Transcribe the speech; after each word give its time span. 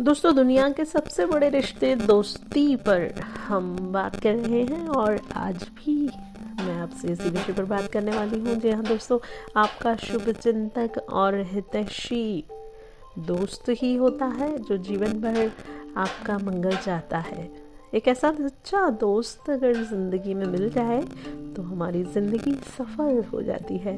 दोस्तों, 0.00 0.34
दुनिया 0.34 0.68
के 0.68 0.84
सबसे 0.84 1.24
बड़े 1.26 1.48
रिश्ते 1.48 1.94
दोस्ती 1.96 2.74
पर 2.76 3.20
हम 3.46 3.76
बात 3.92 4.16
कर 4.20 4.34
रहे 4.34 4.62
हैं 4.62 4.86
और 4.88 5.20
आज 5.36 5.62
भी 5.76 5.94
मैं 6.60 6.74
आपसे 6.74 7.08
इसी 7.08 7.30
विषय 7.30 7.52
पर 7.52 7.64
बात 7.64 7.86
करने 7.92 8.16
वाली 8.16 8.40
हूँ। 8.40 8.54
जी 8.54 8.70
हाँ 8.70 8.82
दोस्तों, 8.84 9.18
आपका 9.56 9.94
शुभ 9.96 10.30
चिंतक 10.32 10.98
और 11.10 11.38
हितैषी 11.52 12.44
दोस्त 13.18 13.68
ही 13.72 13.94
होता 13.96 14.26
है 14.38 14.58
जो 14.58 14.76
जीवन 14.78 15.20
भर 15.20 15.50
आपका 15.96 16.38
मंगल 16.40 16.76
चाहता 16.76 17.18
है। 17.18 17.48
एक 17.94 18.08
ऐसा 18.08 18.32
सच्चा 18.32 18.88
दोस्त 19.00 19.50
अगर 19.50 19.82
ज़िंदगी 19.84 20.34
में 20.34 20.46
मिल 20.46 20.68
जाए 20.70 21.00
तो 21.56 21.62
हमारी 21.62 22.02
ज़िंदगी 22.04 22.54
सफल 22.78 23.22
हो 23.32 23.42
जाती 23.42 23.78
है। 23.78 23.96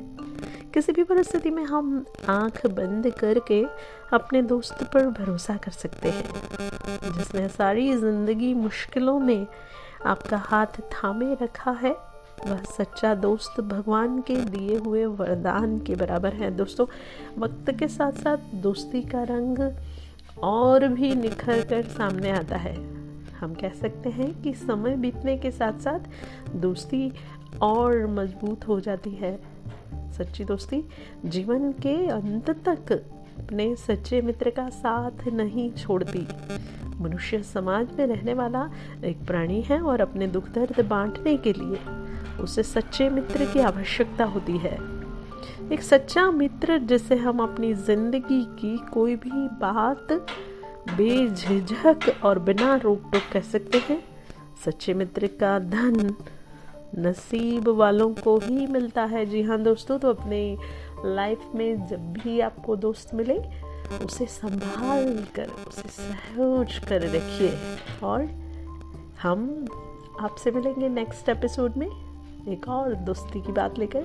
किसी 0.77 0.93
भी 0.93 1.03
परिस्थिति 1.03 1.51
में 1.51 1.65
हम 1.65 2.05
आँख 2.29 2.67
बंद 2.67 3.11
करके 3.11 3.65
अपने 4.13 4.43
दोस्त 4.43 4.83
पर 4.95 5.07
भरोसा 5.07 5.57
कर 5.57 5.71
सकते 5.71 6.09
हैं। 6.09 7.13
जिसने 7.13 7.49
सारी 7.49 7.97
ज़िंदगी 7.97 8.55
मुश्किलों 8.55 9.19
में 9.19 9.47
आपका 10.07 10.37
हाथ 10.37 10.67
थामे 10.67 11.35
रखा 11.35 11.71
है, 11.71 11.93
वह 12.47 12.63
सच्चा 12.63 13.15
दोस्त 13.15 13.61
भगवान 13.61 14.21
के 14.21 14.37
दिए 14.37 14.77
हुए 14.77 15.05
वरदान 15.07 15.79
के 15.79 15.95
बराबर 15.95 16.33
है। 16.33 16.51
दोस्तों, 16.51 16.87
वक्त 17.39 17.71
के 17.79 17.89
साथ 17.89 18.13
साथ 18.13 18.55
दोस्ती 18.55 19.03
का 19.03 19.23
रंग 19.23 19.75
और 20.43 20.89
भी 20.89 21.15
निखर 21.15 21.65
कर 21.65 21.83
सामने 21.83 22.31
आता 22.31 22.57
है। 22.57 22.77
हम 23.41 23.55
कह 23.55 23.73
सकते 23.73 24.11
हैं 24.11 24.43
कि 24.43 24.55
समय 24.55 24.97
बीतने 24.97 25.37
के 25.37 25.51
साथ 25.51 25.81
साथ 25.81 26.01
दोस्ती 26.57 27.13
और 27.63 28.07
मज़बूत 28.07 28.69
हो 28.69 28.81
जाती 28.81 29.11
है। 29.11 29.56
सच्ची 30.13 30.45
दोस्ती, 30.45 30.83
जीवन 31.25 31.73
के 31.83 31.95
अंत 32.09 32.51
तक 32.69 32.93
अपने 33.39 33.75
सच्चे 33.77 34.21
मित्र 34.21 34.51
का 34.51 34.69
साथ 34.69 35.27
नहीं 35.29 35.71
छोड़ती। 35.73 36.27
मनुष्य 37.01 37.43
समाज 37.43 37.89
में 37.99 38.07
रहने 38.07 38.35
वाला 38.35 38.69
एक 39.05 39.25
प्राणी 39.27 39.61
है 39.63 39.81
और 39.81 40.01
अपने 40.01 40.27
दुख 40.27 40.49
दर्द 40.49 40.81
बांटने 40.89 41.37
के 41.37 41.53
लिए 41.53 41.79
उसे 42.43 42.63
सच्चे 42.63 43.09
मित्र 43.11 43.45
की 43.45 43.61
आवश्यकता 43.61 44.25
होती 44.25 44.57
है। 44.59 44.79
एक 45.73 45.83
सच्चा 45.83 46.31
मित्र 46.31 46.79
जिसे 46.79 47.17
हम 47.17 47.41
अपनी 47.43 47.73
ज़िंदगी 47.75 48.43
की 48.59 48.77
कोई 48.93 49.17
भी 49.17 49.49
बात 49.59 50.13
बेझिझक 50.97 52.13
और 52.25 52.39
बिना 52.39 52.75
रोक 52.77 53.11
टोक 53.13 53.23
कह 53.33 53.41
सकते 53.43 53.79
हैं, 53.89 54.03
सच्चे 54.65 54.95
मित्र 54.95 55.27
का 55.41 55.59
धन 55.59 56.15
नसीब 56.99 57.69
वालों 57.69 58.15
को 58.15 58.39
ही 58.39 58.67
मिलता 58.67 59.05
है। 59.05 59.27
जी 59.27 59.43
हाँ 59.43 59.63
दोस्तों 59.63 59.99
तो 59.99 60.11
अपने 60.11 60.59
लाइफ 61.05 61.41
में 61.55 61.87
जब 61.87 62.13
भी 62.13 62.41
आपको 62.41 62.77
दोस्त 62.77 63.15
मिले, 63.15 63.39
उसे 64.05 64.27
संभाल 64.27 65.27
कर, 65.35 65.49
उसे 65.69 65.89
सहज 65.89 66.79
कर 66.89 67.03
रखिए। 67.03 67.59
और 68.05 68.25
हम 69.23 69.67
आपसे 70.21 70.51
मिलेंगे 70.51 70.89
नेक्स्ट 70.89 71.29
एपिसोड 71.29 71.77
में। 71.77 71.89
एक 72.49 72.69
और 72.69 72.95
दोस्ती 72.95 73.43
की 73.43 73.53
बात 73.53 73.79
लेकर। 73.79 74.05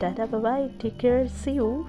Tata 0.00 0.26
bye 0.26 0.68
take 0.68 0.98
care 0.98 1.26
see 1.26 1.50
you 1.50 1.86